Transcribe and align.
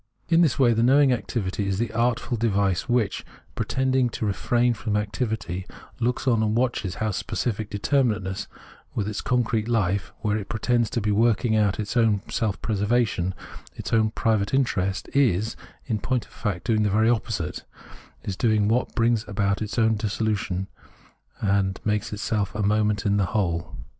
In 0.29 0.41
this 0.41 0.57
way 0.57 0.73
the 0.73 0.81
knowing 0.81 1.13
activity 1.13 1.67
is 1.67 1.77
the 1.77 1.91
artful 1.93 2.35
device 2.35 2.89
which, 2.89 3.23
pretending 3.53 4.09
to 4.09 4.25
refrain 4.25 4.73
from 4.73 4.97
activity, 4.97 5.67
looks 5.99 6.27
on 6.27 6.41
and 6.41 6.55
watches 6.57 6.95
how 6.95 7.11
specific 7.11 7.69
determinateness, 7.69 8.47
with 8.95 9.07
its 9.07 9.21
concrete 9.21 9.67
fife, 9.69 10.05
just 10.05 10.13
where 10.23 10.37
it 10.37 10.49
pretends 10.49 10.89
to 10.89 11.01
be 11.01 11.11
working 11.11 11.55
out 11.55 11.79
its 11.79 11.95
own 11.95 12.23
self 12.29 12.59
preservation 12.63 13.25
and 13.35 13.79
its 13.79 13.93
own 13.93 14.09
private 14.09 14.55
interest, 14.55 15.07
is, 15.13 15.55
in 15.85 15.99
point 15.99 16.25
of 16.25 16.31
fact, 16.31 16.63
doing 16.65 16.81
the 16.81 16.89
very 16.89 17.07
opposite, 17.07 17.63
is 18.23 18.35
doing 18.35 18.67
what 18.67 18.95
brings 18.95 19.23
about 19.27 19.61
its 19.61 19.77
own 19.77 19.97
dissolution 19.97 20.67
and 21.41 21.79
makes 21.85 22.11
itself 22.11 22.55
a 22.55 22.63
moment 22.63 23.05
in 23.05 23.17
the 23.17 23.25
whole. 23.37 23.75